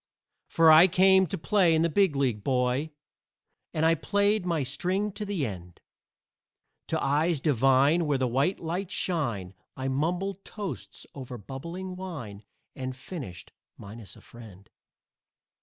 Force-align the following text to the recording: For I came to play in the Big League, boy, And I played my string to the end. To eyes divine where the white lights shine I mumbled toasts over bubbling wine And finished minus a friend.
For 0.49 0.71
I 0.71 0.87
came 0.87 1.27
to 1.27 1.37
play 1.37 1.75
in 1.75 1.83
the 1.83 1.87
Big 1.87 2.15
League, 2.15 2.43
boy, 2.43 2.89
And 3.71 3.85
I 3.85 3.93
played 3.93 4.47
my 4.47 4.63
string 4.63 5.11
to 5.11 5.25
the 5.25 5.45
end. 5.45 5.79
To 6.87 6.99
eyes 6.99 7.39
divine 7.39 8.07
where 8.07 8.17
the 8.17 8.27
white 8.27 8.59
lights 8.59 8.95
shine 8.95 9.53
I 9.77 9.89
mumbled 9.89 10.43
toasts 10.43 11.05
over 11.13 11.37
bubbling 11.37 11.95
wine 11.95 12.43
And 12.75 12.95
finished 12.95 13.51
minus 13.77 14.15
a 14.15 14.21
friend. 14.21 14.71